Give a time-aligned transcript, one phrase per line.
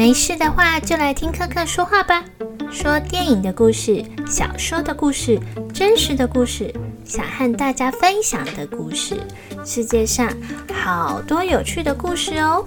[0.00, 2.24] 没事的话，就来听克克说话吧。
[2.72, 5.38] 说电影的故事、小说的故事、
[5.74, 6.72] 真实的故事，
[7.04, 9.20] 想和大家分享的故事。
[9.62, 10.32] 世界上
[10.72, 12.64] 好多有趣的故事哦。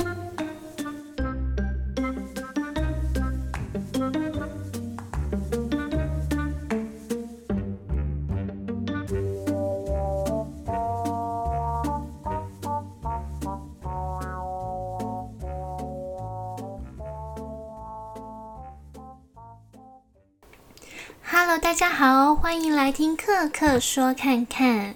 [21.61, 24.95] 大家好，欢迎来听克克说看看。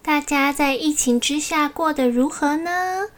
[0.00, 3.08] 大家在疫情之下过得如何呢？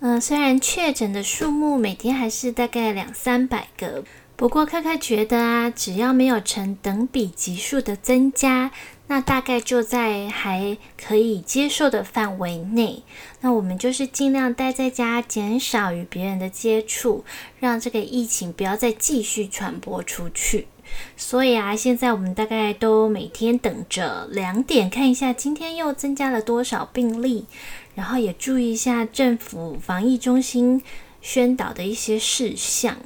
[0.00, 4.02] 嗯，虽然确诊的数目每天还是大概两三百个，
[4.34, 8.70] 不过克克觉得啊，只要没有成等比级数的增加，
[9.08, 13.02] 那大概就在还可以接受的范围内。
[13.42, 17.26] 那我们就是尽量待在家，减少与别人的接触，
[17.60, 20.68] 让这个疫情不要再继续传播出去。
[21.16, 27.46] 所以啊，现在我们大概都每天等着两点看一下今天又增加了多少病例，
[27.94, 30.82] 然后也注意一下政府防疫中心
[31.20, 32.96] 宣导的一些事项。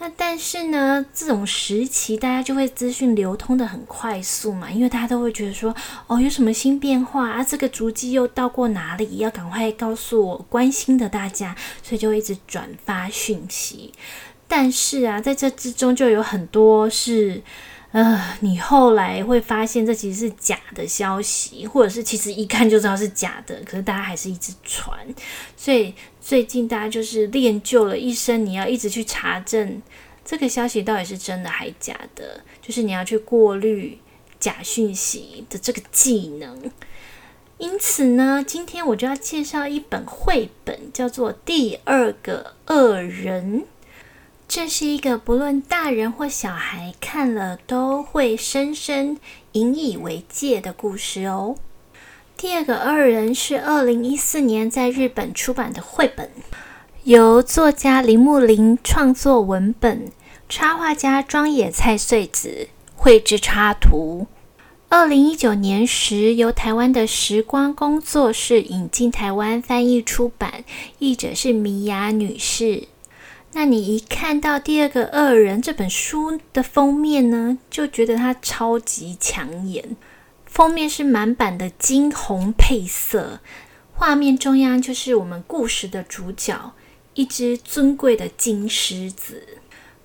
[0.00, 5.74] 那但是呢，这种时期大家就会资讯流通的很快速嘛，因为大家都会觉得说，
[6.06, 7.42] 哦，有什么新变化啊？
[7.42, 9.16] 这个足迹又到过哪里？
[9.18, 13.92] 要赶快告诉我关心的大家，所以就一直转发讯息。
[14.48, 17.42] 但是啊，在这之中就有很多是，
[17.92, 24.98] 呃，你后来会发现这其实是假的消息，或者是其实一看就知道是假的，可是大家还是一直传。
[25.54, 29.82] 所以最近大家就是练就了一生，你要一直去查证
[30.24, 33.98] 这个消息到底是真的还假的，就是你要去过滤
[34.40, 36.70] 假讯息的这个技能。
[37.58, 43.60] 因此呢，今天我就要介绍一本绘本，叫做《第二个恶人》。
[44.48, 49.18] 这是一个不论大人或小孩看了都会深深
[49.52, 51.56] 引以为戒的故事哦。
[52.34, 56.30] 第二个二人是二零一四年在日本出版的绘本，
[57.04, 60.10] 由作家铃木林创作文本，
[60.48, 64.26] 插画家庄野菜穗子绘制插图。
[64.88, 70.64] 二零一九年时，由台湾的时光工作室引进台湾翻译出版，
[70.98, 72.88] 译者是米雅女士。
[73.52, 79.96] 那你一看到第二个恶人这本书的封面呢，就觉得它超级抢眼。
[80.44, 83.40] 封面是满版的金红配色，
[83.94, 86.72] 画面中央就是我们故事的主角，
[87.14, 89.46] 一只尊贵的金狮子。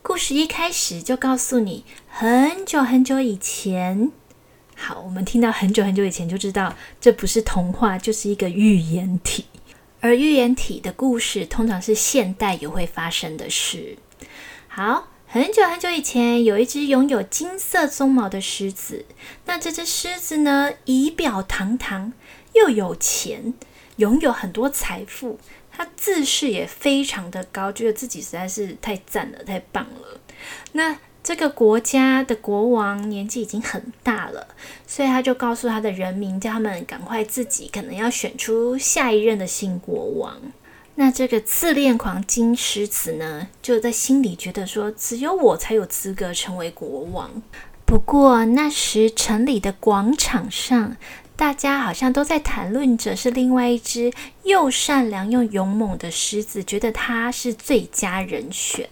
[0.01, 4.11] 故事一开始就告诉你，很久很久以前。
[4.75, 9.45] 好，我们听到很久很久以前，就知道这不是童话，就是一个寓言体。
[10.03, 13.97] 而预言体的故事通常是现代也会发生的事。
[14.67, 19.05] 好，很久很久以前，有一只拥有金色鬃毛的狮子。
[19.45, 22.11] 那这只狮子呢，仪表堂堂，
[22.51, 23.53] 又有钱，
[23.95, 25.39] 拥有很多财富。
[25.71, 30.19] 它自视也非常的高，觉得自己实在是太赞了，太棒了。
[30.73, 34.45] 那这个国家的国王年纪已经很大了，
[34.85, 40.35] 所以他就告诉他的人民，叫他们赶快自己可能要选出下一任的新国王。
[40.95, 47.41] 那这个自恋狂金狮子呢，就在心里觉得说，只有我才有资格成为国王。
[47.85, 50.97] 不过那时城里的广场上，
[51.37, 54.11] 大家好像都在谈论着是另外一只
[54.43, 58.89] 又善良又勇猛的狮子，觉得他是最佳人选。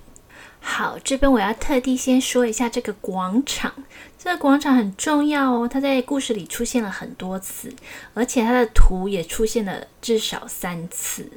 [0.63, 3.73] 好，这边我要特地先说一下这个广场。
[4.17, 7.73] 这个广场很重要哦，它在故事里出现了很多次，
[8.13, 11.31] 而且它的图也出现了至少三次。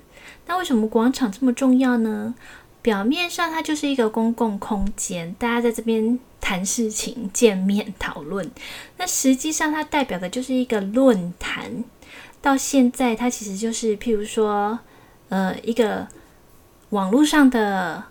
[0.47, 2.35] 那为什么广场这么重要呢？
[2.83, 8.49] 表面上它就是一个公共空间，大家在这边谈事情、见面、讨论。
[8.99, 11.83] 那实际上它代表的就是一个论坛。
[12.43, 14.79] 到现在，它其实就是譬如说，
[15.31, 16.07] 呃，一个
[16.91, 18.05] 网络上的。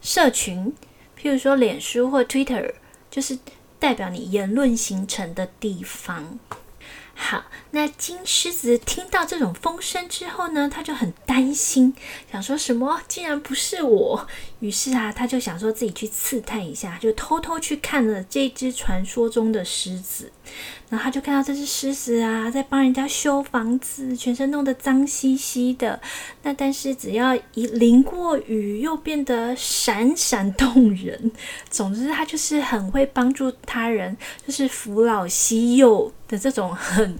[0.00, 0.74] 社群，
[1.20, 2.72] 譬如说脸书或 Twitter，
[3.10, 3.38] 就是
[3.78, 6.38] 代表你言论形成的地方。
[7.14, 11.94] 好，那金狮子听到这种风声之后呢，他就很担心，
[12.32, 14.26] 想说什么竟然不是我。
[14.60, 20.30] 于是啊，他就想说自己去刺探一下，就偷偷去看了这只传说中的狮子。
[20.88, 25.98] 然后他就看到这只狮子啊，在帮人家修房子，全身弄得脏兮兮的。
[26.42, 31.32] 那但是只要一淋过雨，又变得闪闪动人。
[31.70, 34.16] 总之，他就是很会帮助他人，
[34.46, 37.18] 就是扶老携幼的这种很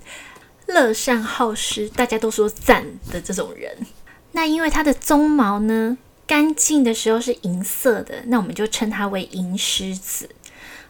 [0.67, 3.75] 乐善好施，大家都说赞的这种人。
[4.33, 5.97] 那因为他的鬃毛呢？
[6.31, 10.31] 干净的时候是银色的，那我们就称它为银狮子。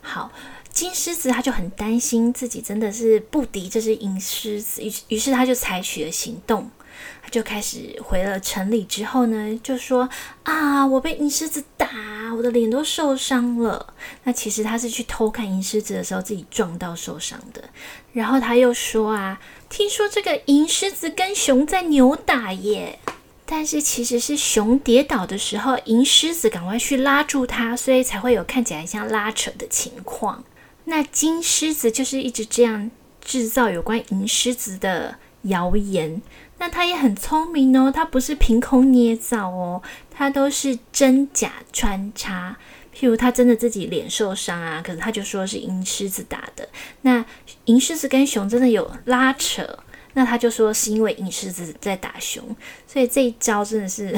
[0.02, 0.30] 好，
[0.70, 6.70] 金狮子他就很担心自己真的是不敌这只银狮子，于于是他就采取了行动。
[7.22, 10.06] 他就开始回了城里之后呢，就说
[10.42, 11.88] 啊，我被银狮子打，
[12.36, 13.94] 我的脸都受伤了。
[14.24, 17.64] 那其实他是去偷看银狮子的时候自己撞到受伤的。
[18.12, 19.40] 然后他又说啊，
[19.70, 22.98] 听说这个银狮子跟熊在扭打耶，
[23.52, 30.44] 但是其实是熊跌倒的时候，银狮子赶快去拉住它，所以才会有看起来像拉扯的情况。
[30.84, 32.88] 那金狮子就是一直这样
[33.20, 36.22] 制造有关银狮子的谣言。
[36.58, 39.82] 那他也很聪明哦，他不是凭空捏造哦，
[40.12, 42.56] 他都是真假穿插。
[42.94, 46.68] 譬如他真的自己脸受伤啊，可是他就说是银狮子打的。
[47.02, 47.24] 那
[47.64, 49.80] 银狮子跟熊真的有拉扯，
[50.20, 52.44] 那他就说是因为影狮子在打熊。
[52.86, 54.14] 所以这一招真的是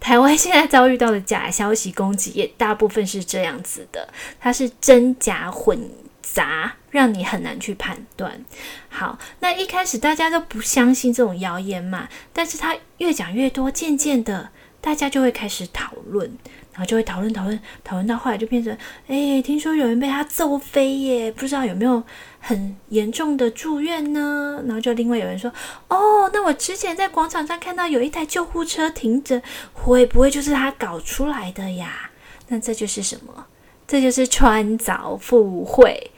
[0.00, 4.08] 台湾现在遭遇到的假消息攻击，也大部分是这样子的，
[4.40, 5.78] 它是真假混。
[6.22, 8.42] 杂，让你很难去判断。
[8.88, 14.48] 好，那一开始大家都不相信这种谣言嘛，但是他越讲越多，渐渐的，
[14.82, 16.28] 大家就会开始讨论，
[16.72, 18.76] 然后就会讨论讨论讨论到后来就变成，
[19.06, 22.02] 哎，听说有人被他揍飞耶，不知道有没有
[22.40, 24.60] 很严重的住院呢？
[24.66, 25.50] 然后就另外有人说，
[25.88, 29.40] 哦，那我之前在广场上看到有一台救护车停着，
[29.72, 32.10] 会不会就是他搞出来的呀？
[32.48, 33.46] 那这就是什么？
[33.86, 36.10] 这就是穿凿附会。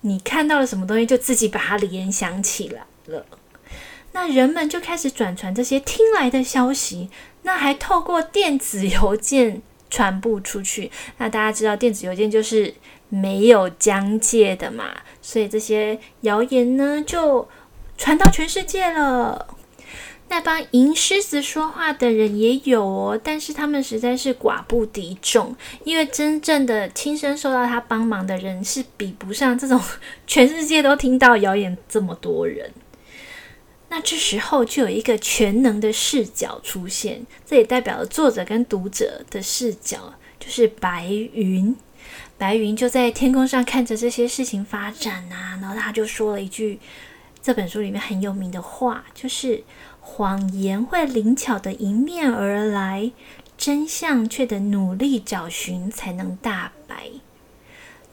[0.00, 3.26] 你看到了什么东西，就自己把它联想起来了。
[4.12, 7.10] 那人们就开始转传这些听来的消息，
[7.46, 10.90] 那还透过电子邮件传播出去。
[11.18, 12.74] 那大家知道电子邮件就是
[13.08, 14.86] 没有疆界的嘛，
[15.22, 17.48] 所以这些谣言呢就
[17.96, 19.46] 传到全世界了。
[20.28, 25.54] 那帮银狮子说话的人也有哦，但是他们实在是寡不敌众，
[25.84, 29.80] 因为真正的亲身受到他帮忙的人是比不上这种
[30.26, 32.68] 全世界都听到谣言这么多人。
[33.96, 41.74] 那这时候就有一个全能的视角出现，这也代表了作者跟读者的视角，就是白云。
[42.36, 46.78] 白云就在天空上看着这些事情发展啊，然后他就说了一句
[47.40, 49.64] 这本书里面很有名的话，就是。
[50.08, 53.10] 谎言会灵巧的迎面而来，
[53.58, 57.08] 真相却得努力找寻才能大白。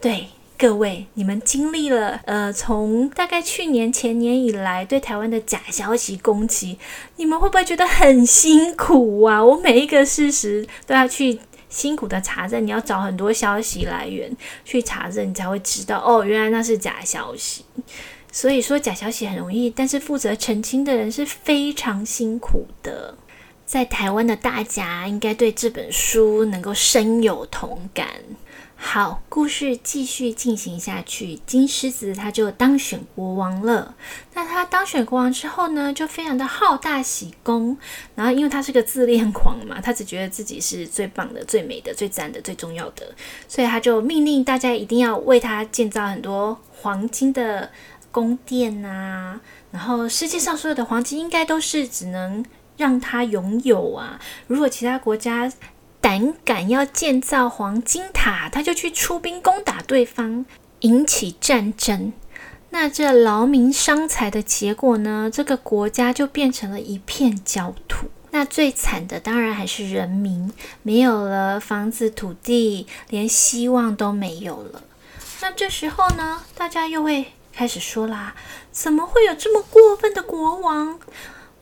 [0.01, 0.29] 对
[0.63, 6.79] 各位，你们经历了呃，从大概去年前年以来对台湾的假消息攻击，
[7.17, 9.43] 你们会不会觉得很辛苦啊？
[9.43, 11.37] 我每一个事实都要去
[11.67, 14.33] 辛苦的查证，你要找很多消息来源
[14.63, 17.65] 去查证，你才会知道哦，原来那是假消息。
[18.31, 23.13] 所以说假消息很容易，但是负责澄清的人是非常辛苦的。
[23.65, 28.07] 在台湾的大家应该对这本书能够深有同感。
[28.85, 33.95] 好，故事继续进行下去，金狮子他就当选国王了。
[34.33, 37.75] 那他当选国王之后呢，就非常的好大喜功。
[38.13, 43.15] 然后因为他是个自恋狂嘛，他只觉得自己是最棒的、最美的、最赞的、最重要的，
[43.47, 47.71] 所以他就命令大家一定要为他建造很多黄金的。
[48.11, 49.41] 宫殿啊，
[49.71, 52.45] 然后世界上所有的黄金应该都是只能
[52.77, 54.19] 让他拥有啊。
[54.45, 55.51] 如果其他国家
[56.03, 60.45] 胆敢要建造黄金塔，他就去出兵攻打对方，
[60.81, 62.11] 引起战争。
[62.71, 65.31] 那这劳民伤财的结果呢？
[65.31, 68.07] 这个国家就变成了一片焦土。
[68.31, 74.83] 那最惨的当然还是人民，没有了房子、土地，连希望都没有了。
[75.39, 77.27] 那这时候呢，大家又会。
[77.55, 78.33] 开始说啦，
[78.71, 80.99] 怎么会有这么过分的国王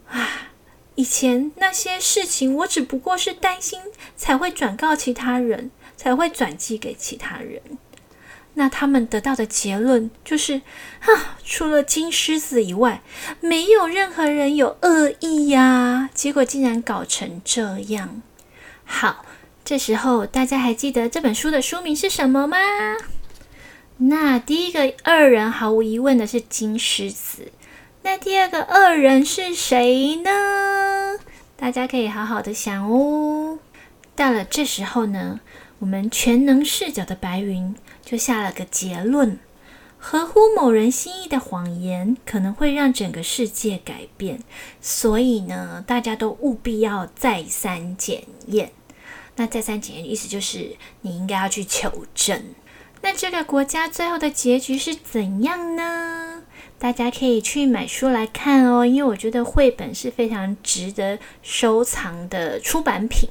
[0.09, 0.50] 啊？
[0.95, 3.79] 以前那些事情，我只不过是担心
[4.15, 7.61] 才会转告其他人，才会转寄给其他人。
[8.55, 10.61] 那他们得到的结论就是，
[10.99, 13.01] 啊，除了金狮子以外，
[13.39, 16.09] 没有任何人有恶意呀。
[16.13, 18.21] 结果竟然搞成这样。
[18.83, 19.25] 好，
[19.63, 22.57] 这时候大家还记得这本书的书名是什么吗？
[24.03, 27.53] 那第一个二人毫无疑问的是金狮子，
[28.03, 31.19] 那第二个恶人是谁呢？
[31.55, 33.59] 大家可以好好的想哦。
[34.15, 35.39] 到了这时候呢，
[35.79, 39.39] 我们全能视角的白云就下了个结论：
[39.99, 44.41] 合乎某人心意的谎言可能会让整个世界改变，
[44.81, 48.71] 所以呢，大家都务必要再三检验。
[49.35, 52.43] 那再三检验意思就是你应该要去求证。
[53.01, 56.30] 那这个国家最后的结局是怎样呢？
[56.81, 63.29] 大家可以去买书来看哦，因为我觉得绘本是非常值得收藏的出版品。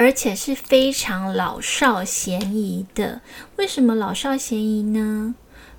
[0.00, 3.20] 而且是非常老少咸宜的。
[3.56, 5.34] 为什么老少咸宜呢？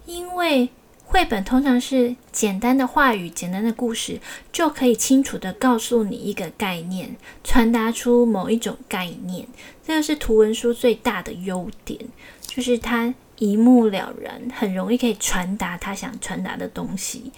[0.06, 0.68] 因为
[1.06, 4.20] 绘本通常是简单的话语、简单的故事，
[4.52, 7.16] 就可以清楚的告诉你一个概念，
[7.46, 9.48] 传达出某一种概念。
[9.88, 11.98] 这个是图文书最大的优点，
[12.46, 17.32] 就是它一目了然，很容易可以传达他想传达的东西。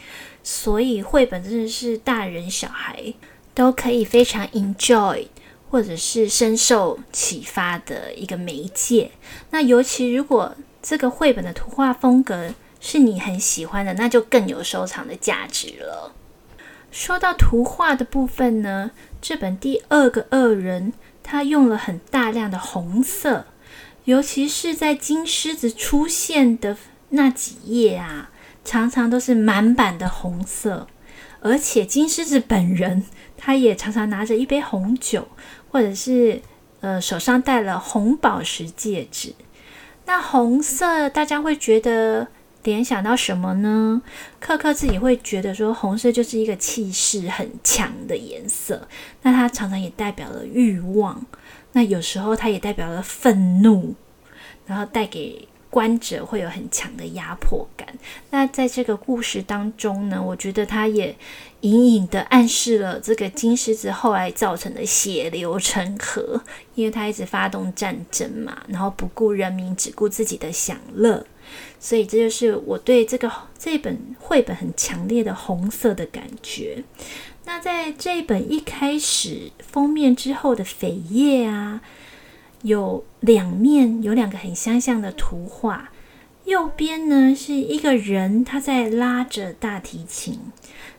[0.43, 3.13] 所以绘本真的是大人小孩
[3.53, 5.27] 都可以非常 enjoy。
[5.72, 9.10] 或者是深受启发的一个媒介。
[9.51, 16.13] 那尤其如果这个绘本的图画风格是你很喜欢的，那就更有收藏的价值了。
[16.91, 18.91] 说到图画的部分呢，
[19.22, 20.91] 这本第二个恶人，
[21.24, 23.46] 他用了很大量的红色，
[24.05, 26.77] 尤其是在金狮子出现的
[27.10, 28.31] 那几页啊，
[28.63, 30.88] 常常都是满版的红色，
[31.39, 33.03] 而且金狮子本人
[33.38, 35.27] 他也常常拿着一杯红酒。
[35.74, 36.41] 或者是
[36.81, 39.34] 呃手上戴了红宝石戒指，
[40.05, 42.27] 那红色大家会觉得
[42.63, 44.01] 联想到什么呢？
[44.41, 48.86] 克克自己会觉得说红色就是一个气势很强的颜色，
[49.22, 51.25] 那它常常也代表了欲望，
[51.74, 53.96] 那有时候它也代表了愤怒，
[54.66, 55.48] 然后带给。
[55.72, 57.88] 观者会有很强的压迫感。
[58.30, 61.16] 那在这个故事当中呢，我觉得它也
[61.62, 66.44] 隐隐的暗示了这个金狮子后来造成的血流成河，
[66.75, 71.25] 因为它一直发动战争嘛，然后不顾人民，只顾自己的享乐。
[71.79, 76.84] 所以这就是我对这个这本绘本很强烈的红色的感觉。
[77.46, 81.81] 那在这一本一开始封面之后的扉页啊。
[82.63, 85.89] 有两面，有两个很相像的图画。
[86.46, 90.38] 右边呢是一个人，他在拉着大提琴。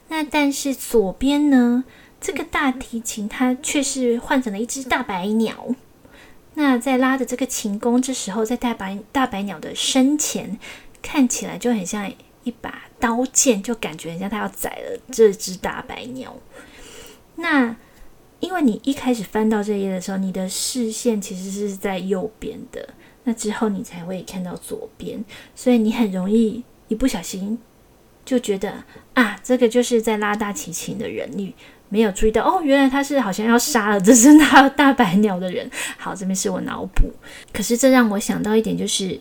[0.09, 1.85] 那但是左边呢，
[2.21, 5.77] 这个大提琴它却是换成了一只大白鸟。
[6.55, 10.59] 那在拉的这个琴弓，这时候在大白大白鸟的身前，
[11.03, 12.13] 看起来就很像
[12.45, 16.37] 一把刀剑，就感觉很像他要宰了这只大白鸟。
[17.37, 17.77] 那。
[18.43, 22.89] 因为你一开始翻到这页的时候，你的视线其实是在右边的，
[23.23, 27.57] 那之后你才会看到左边，所以你很容易一不小心
[28.25, 28.83] 就觉得
[29.15, 31.55] 啊，这个就是在拉大提琴的人，你
[31.93, 35.71] 没有注意到哦，原来他是好像要杀了这只大大白鸟的人。
[35.99, 37.13] 好，这边是我脑补，
[37.53, 39.21] 可是这让我想到一点，就是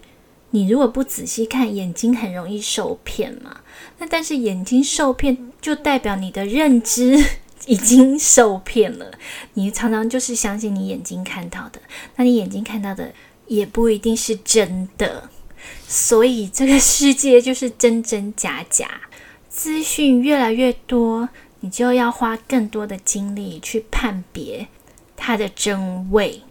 [0.52, 3.58] 你如果不仔细看，眼睛很容易受骗嘛。
[3.98, 7.22] 那但是眼睛受骗，就代表你的认知。
[7.68, 9.12] 已经受骗了，
[9.54, 11.80] 你常常就是相信你眼睛看到的，
[12.16, 13.14] 那你眼睛看到的
[13.46, 15.30] 也不一定是真的，
[15.88, 18.90] 所以这个世界就是真真假假，
[19.48, 21.30] 资讯越来越多，
[21.62, 24.68] 你就要花更多的精力去判别
[25.16, 26.44] 它的真伪。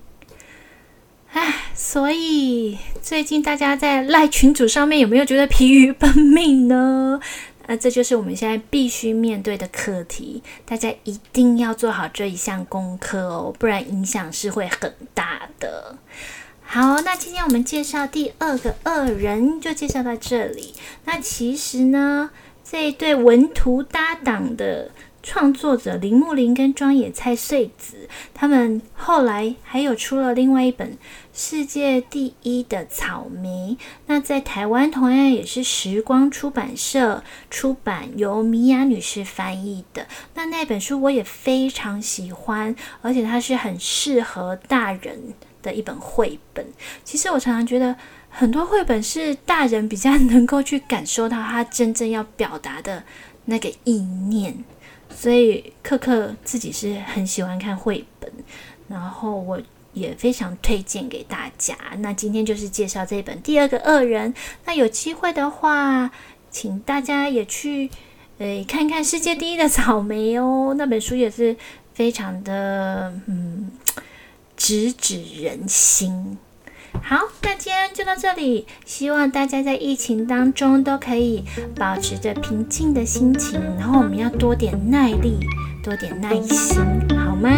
[1.33, 7.21] 唉，所以最近大家在赖群主上面有没有觉得疲于奔命呢？
[7.67, 15.97] 那这就是我们现在必须面对的课题，大家一定要做好这一项功课哦，不然影响是会很大的。
[16.63, 20.75] 好，那今天我们介绍第二个恶人就介绍到这里。
[21.05, 22.31] 那其实呢，
[22.71, 24.93] 这一对文图搭档的。
[25.23, 30.93] 创作者铃木林跟庄野菜穗子，他们后来还有出了另外一本
[31.35, 40.07] 《世界第一的草莓》，那在台湾同样也是时光出版社出版，由米娅女士翻译的。
[40.35, 46.67] 那那本书我也非常喜欢，而且它是很适合大人的一本绘本。
[47.05, 47.95] 其实我常常觉得，
[48.31, 53.03] 很多绘本是大人比较能够去感受到他真正要表达的
[53.45, 54.65] 那个意念。
[55.13, 58.33] 所以，克克自己是很喜欢看绘本，
[58.89, 59.61] 然后我
[59.93, 61.77] 也非常推荐给大家。
[61.99, 64.33] 那今天就是介绍这本《第二个恶人》。
[64.65, 66.11] 那有机会的话，
[66.49, 67.91] 请大家也去
[68.39, 71.57] 诶看看《世界第一的草莓》哦，那本书也是
[71.93, 73.73] 非常的嗯
[74.57, 76.39] 直指人心。
[77.03, 78.67] 好，那今天就到这里。
[78.85, 81.45] 希望大家在疫情当中都可以
[81.77, 85.39] 保持着平静的心情，然后我们要多点耐力，
[85.83, 86.79] 多点耐心，
[87.17, 87.51] 好吗？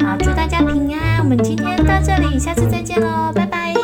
[0.00, 1.18] 好，祝大家平安。
[1.18, 3.81] 我们今天到这里，下次再见喽，拜拜。